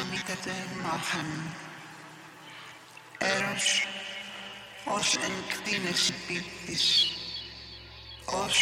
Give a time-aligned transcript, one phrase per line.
[0.00, 1.26] ανήκατε μάχαν.
[3.18, 3.86] Έρος
[4.84, 7.10] ως εν κτίνεση πίπτης,
[8.24, 8.56] ως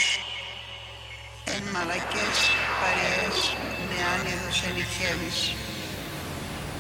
[1.45, 2.39] εν μαλακές
[2.81, 3.57] παρέες
[3.89, 5.55] με άνεδος ενηχεύης,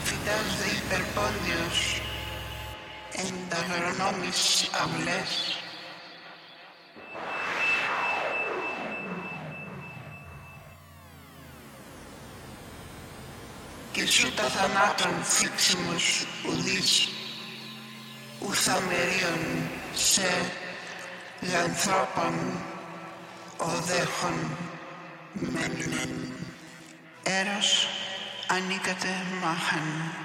[0.05, 2.01] φυτάς δε υπερπόντιος
[3.13, 5.52] εν τα αγρονόμης αυλές,
[14.13, 17.09] και σου τα θανάτων φύξιμος ουδείς
[18.39, 20.51] ουθαμερίων σε
[21.53, 22.35] λανθρώπων
[23.57, 24.57] οδέχων
[25.33, 26.33] μένουν.
[27.23, 27.89] Έρος
[28.49, 29.09] ανήκατε
[29.43, 30.22] μάχαν.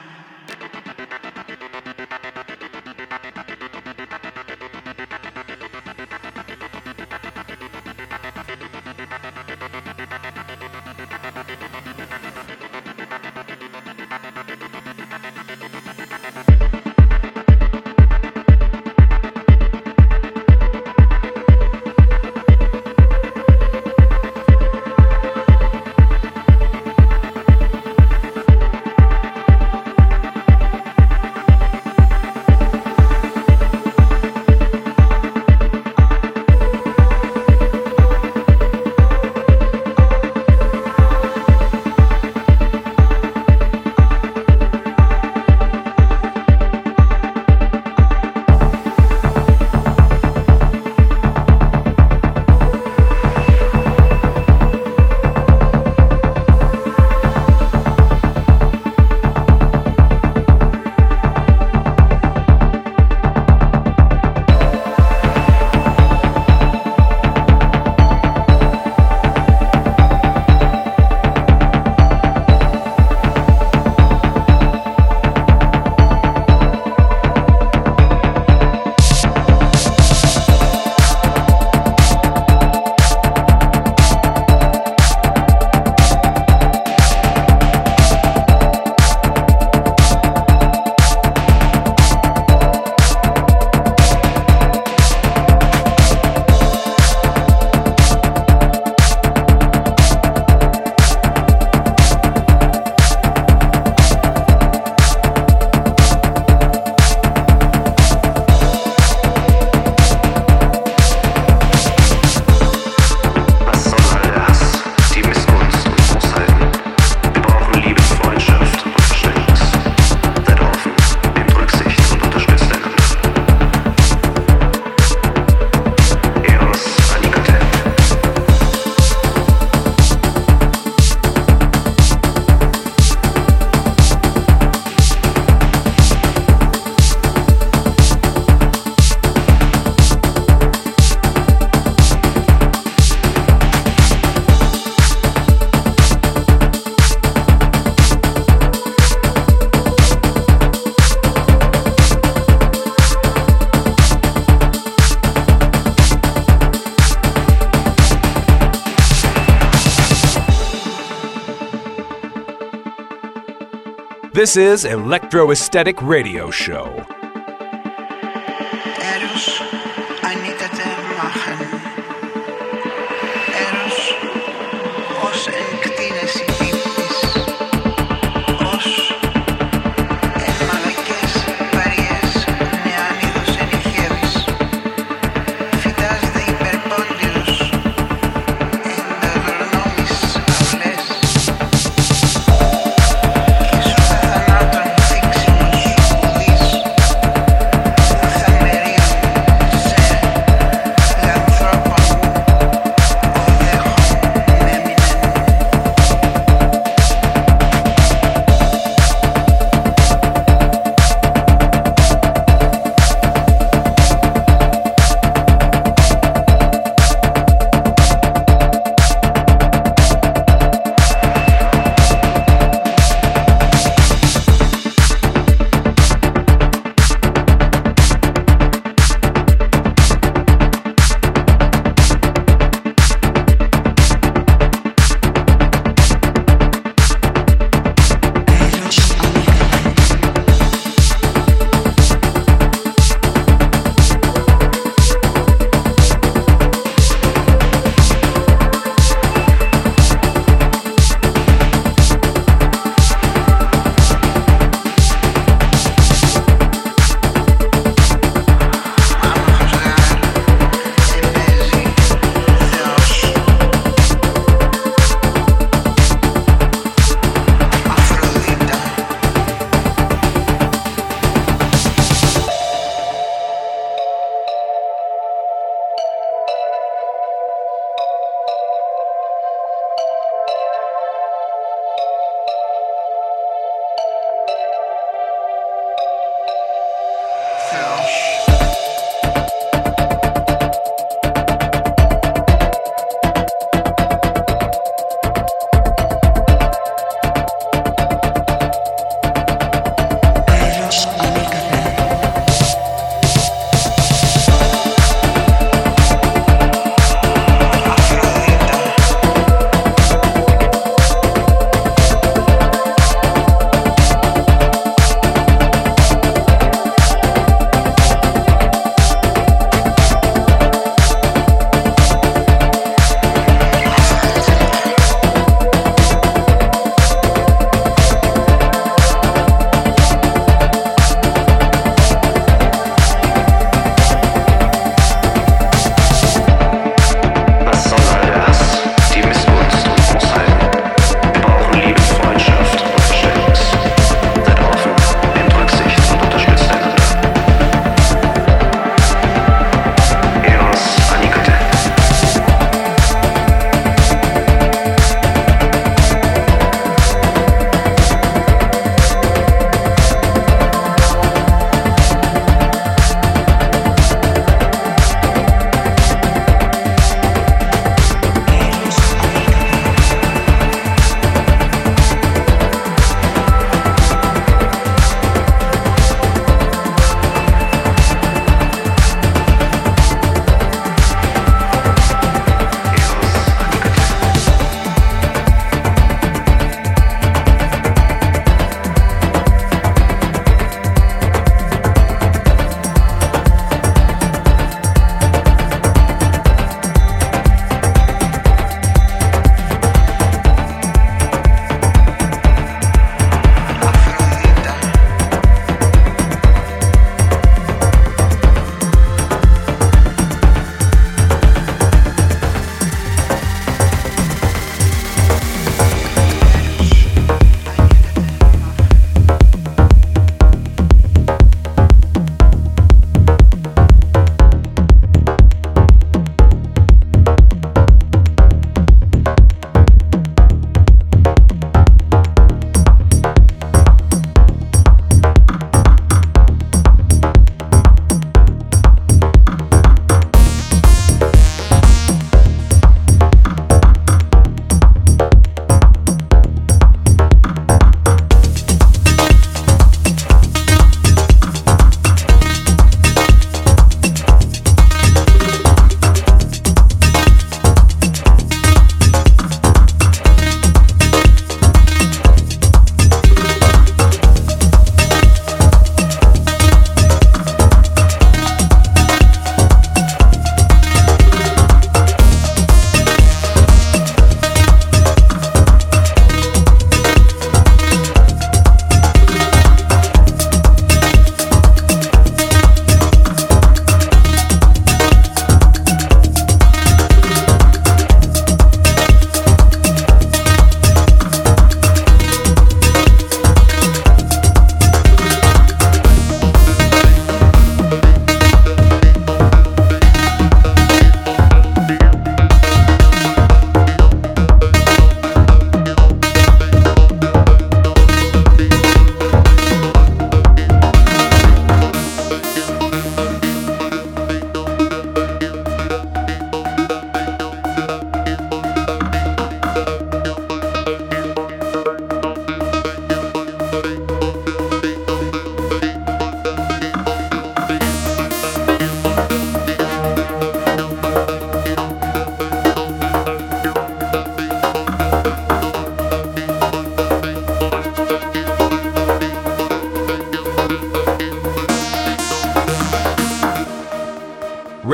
[164.38, 167.07] This is Electro Aesthetic Radio Show.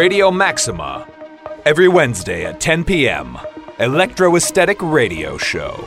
[0.03, 1.07] Radio Maxima.
[1.65, 3.38] Every Wednesday at 10 p.m.
[3.79, 5.82] Electro Aesthetic Radio Show.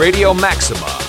[0.00, 0.99] Radio Maxima.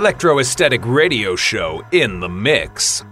[0.00, 3.04] Electro Aesthetic Radio Show in the mix.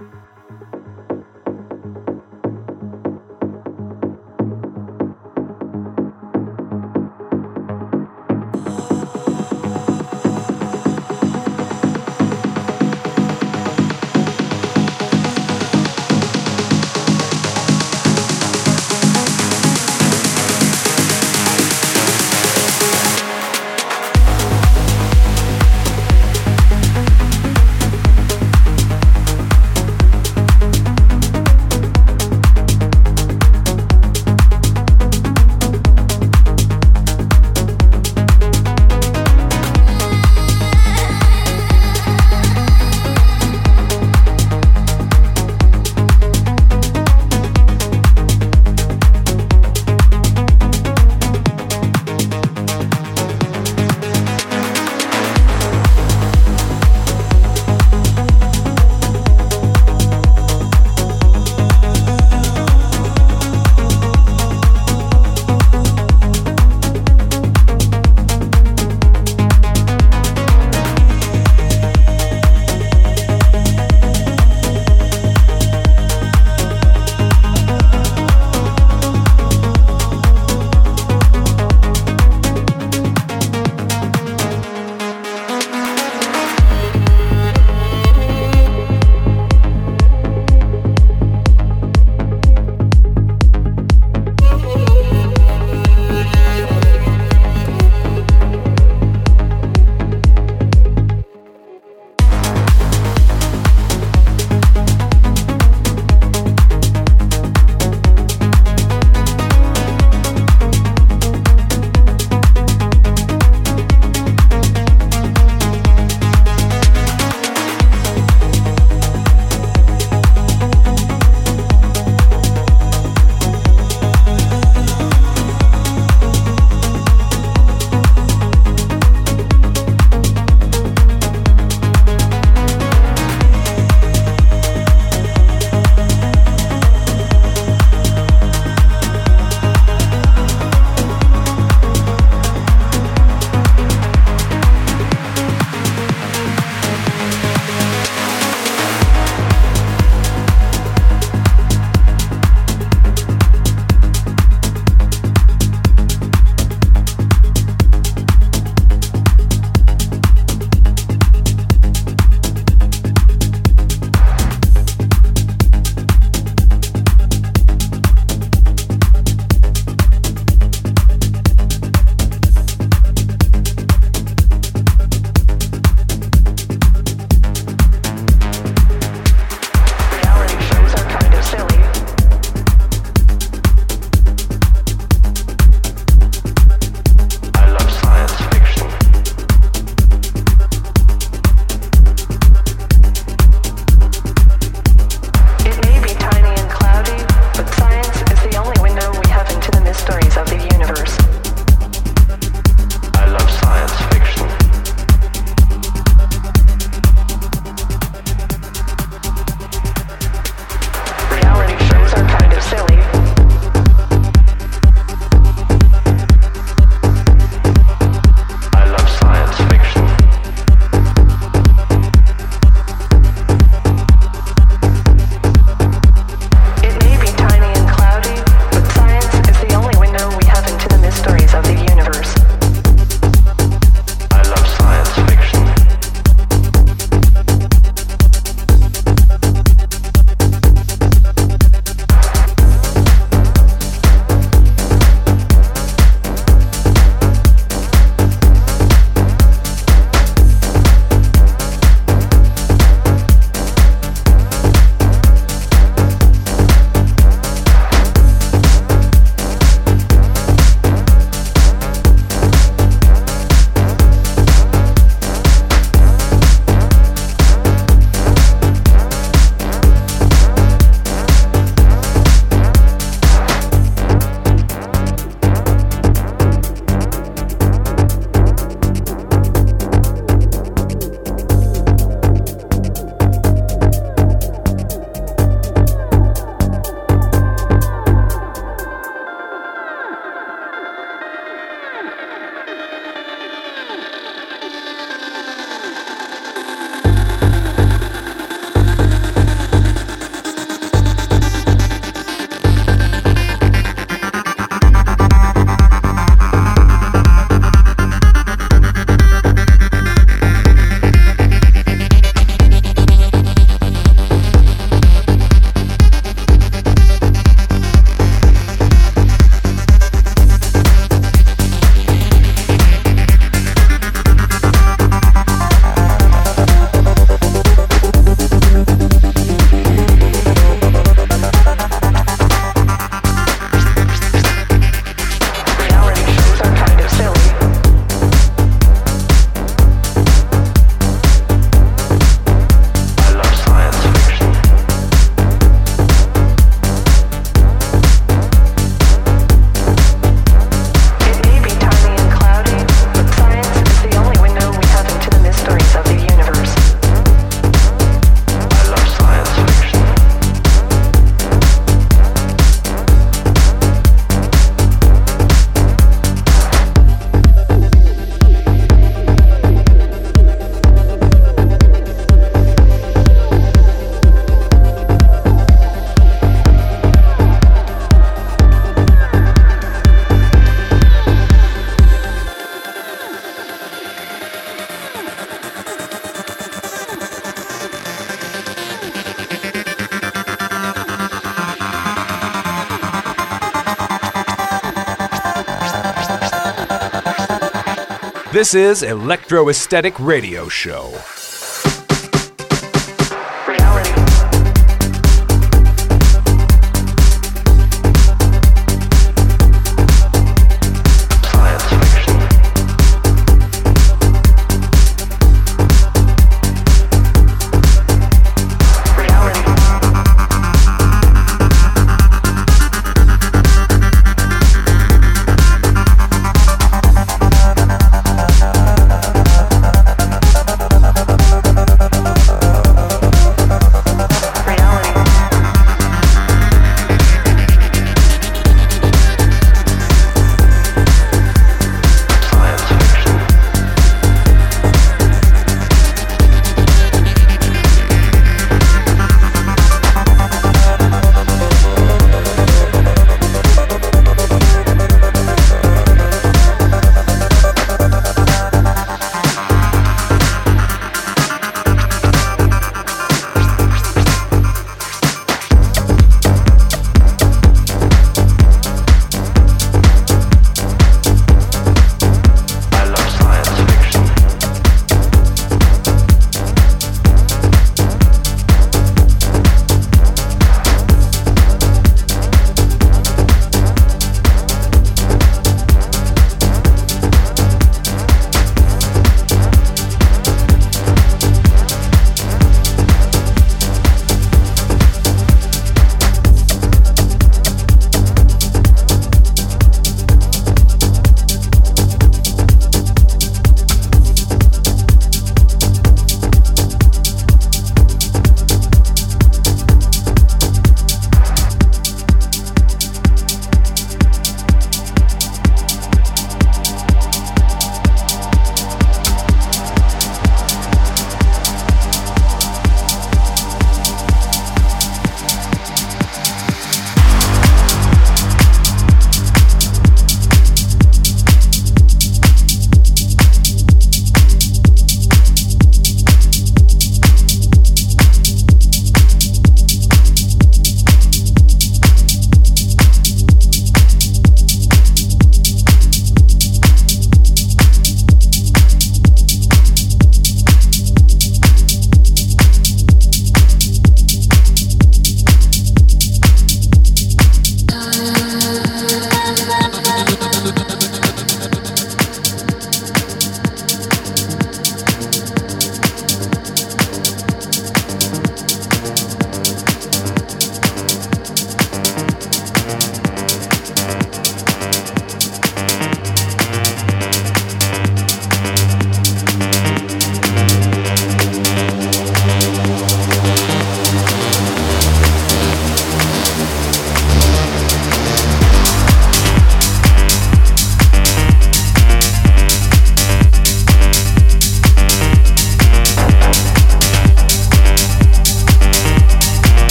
[398.59, 401.38] This is Electro Aesthetic Radio Show.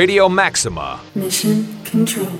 [0.00, 0.98] Radio Maxima.
[1.14, 2.39] Mission control.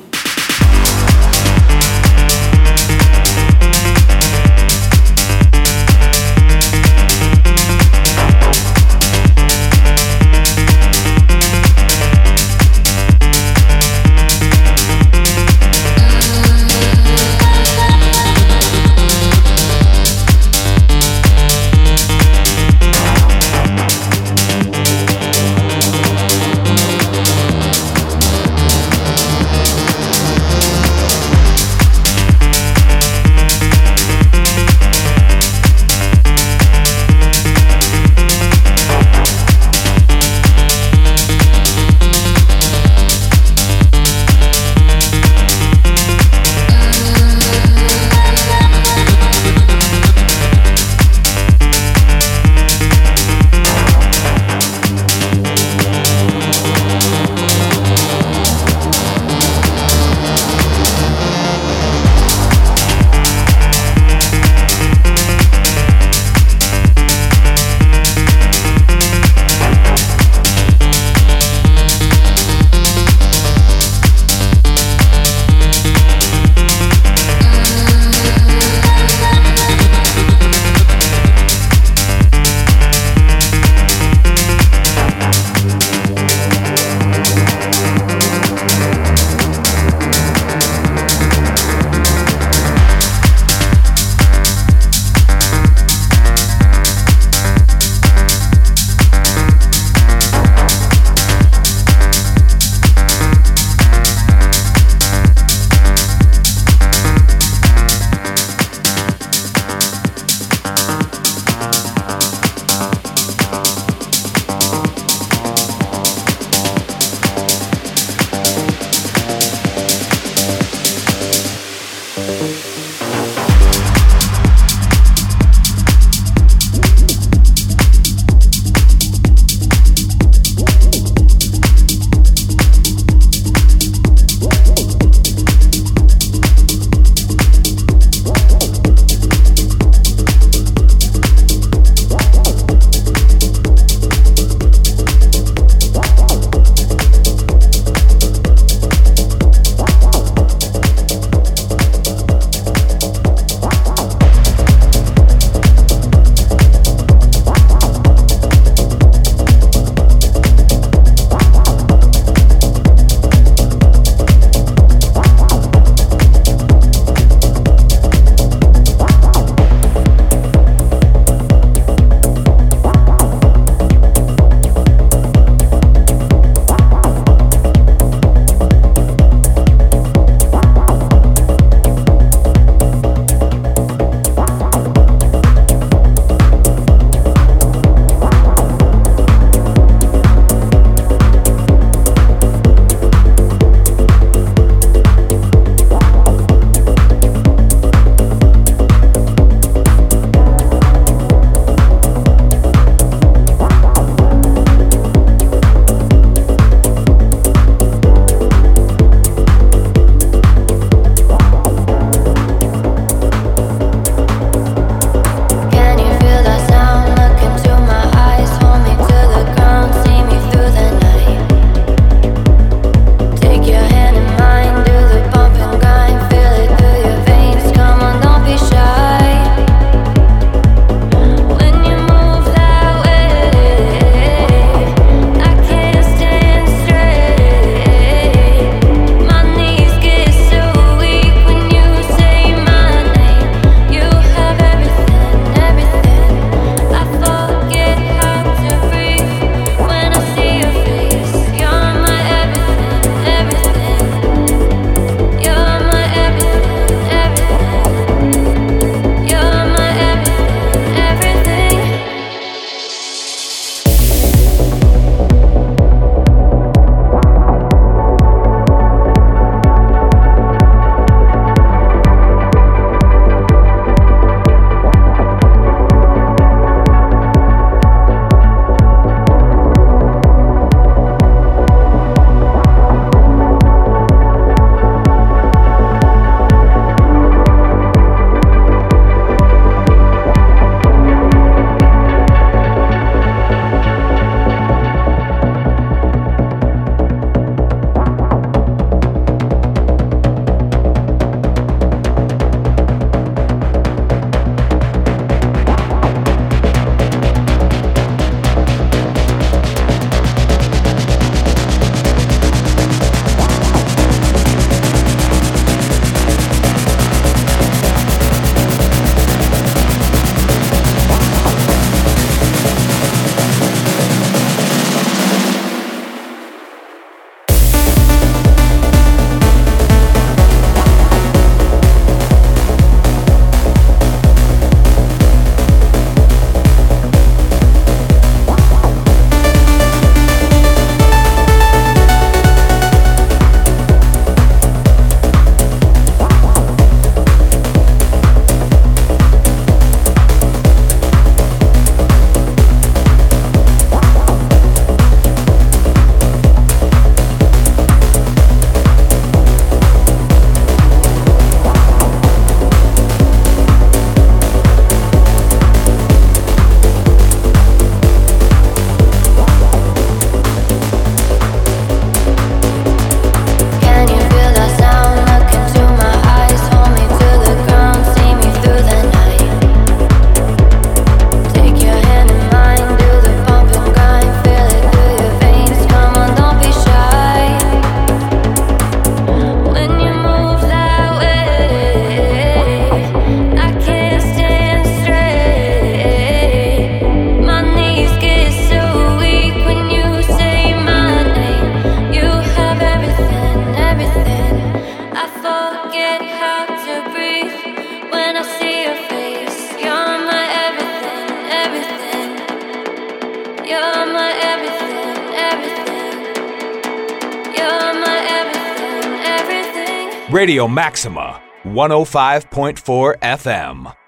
[420.51, 424.00] Radio Maxima, 105.4 FM.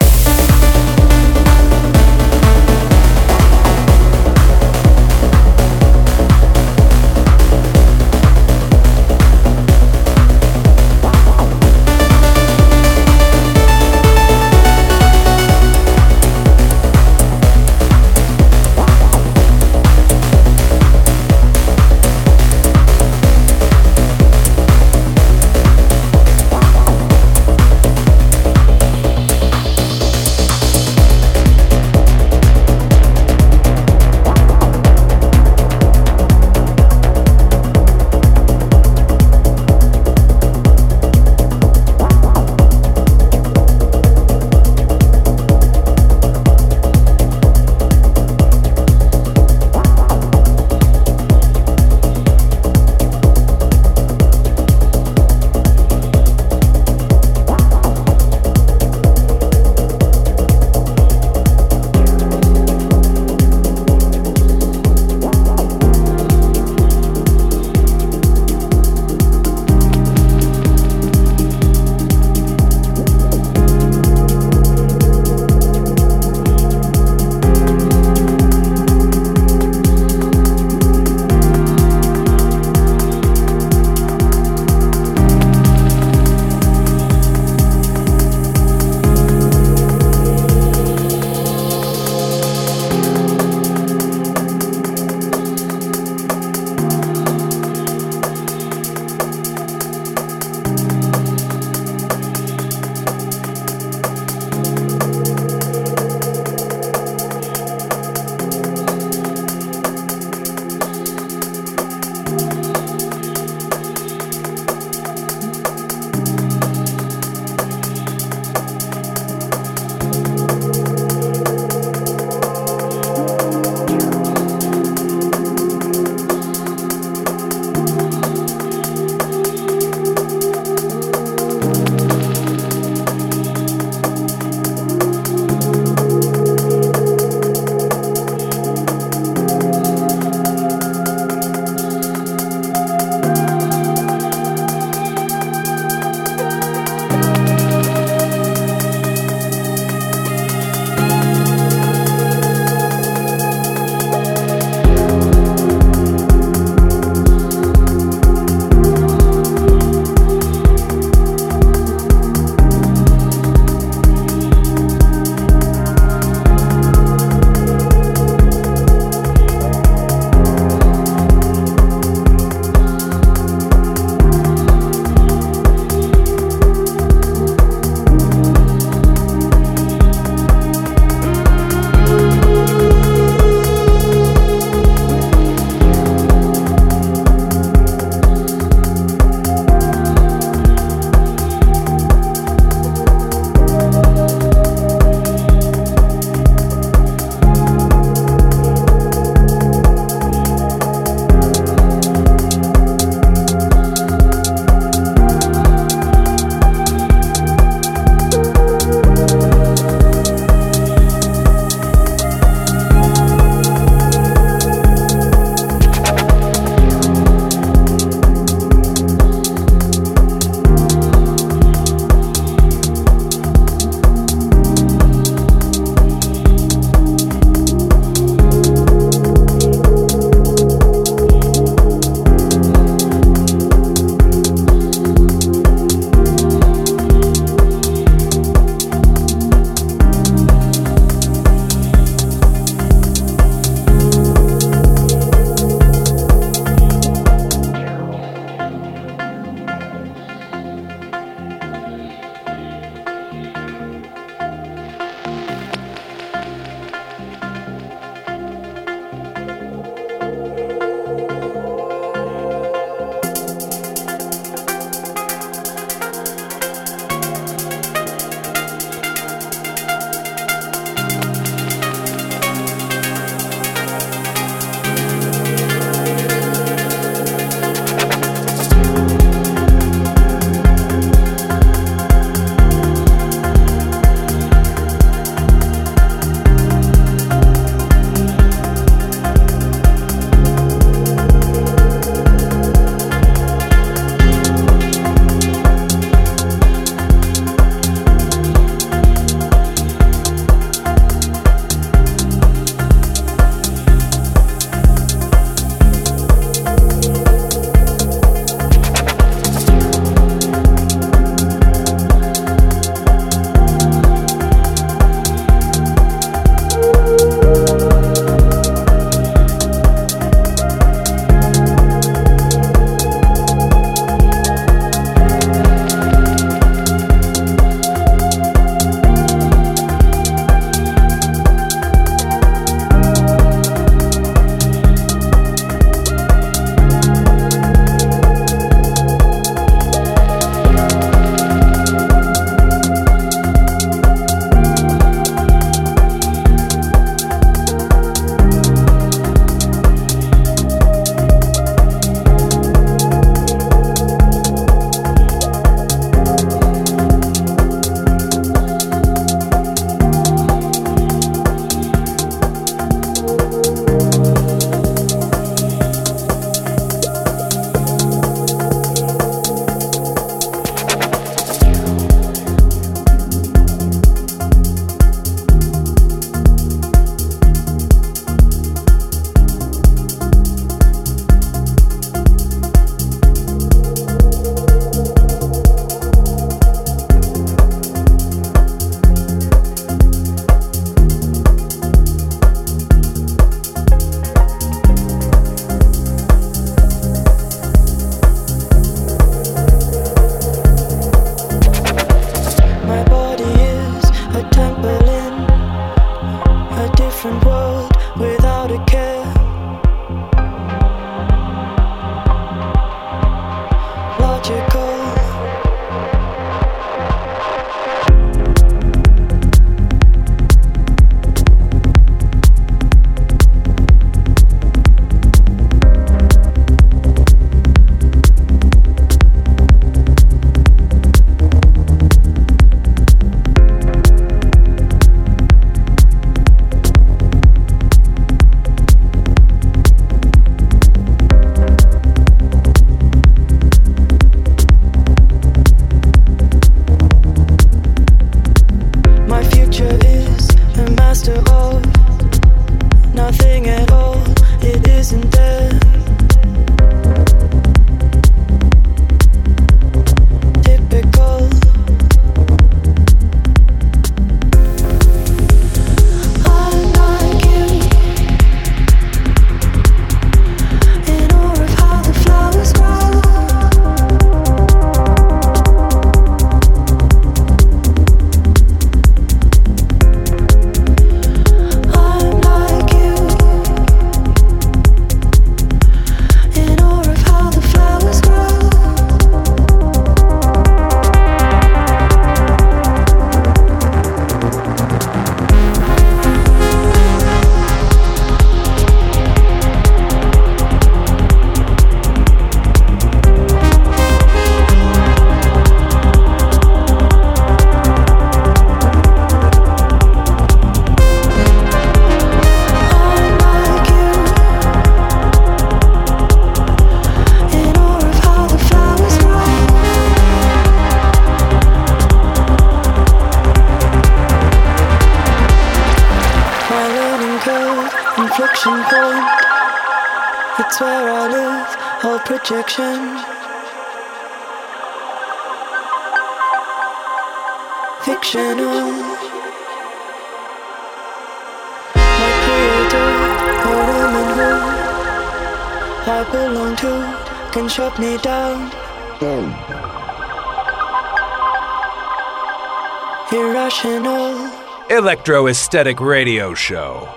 [553.63, 554.51] irrational.
[554.91, 557.09] Electro Aesthetic Radio Show.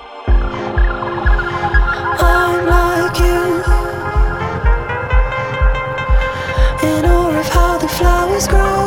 [7.88, 8.85] flowers grow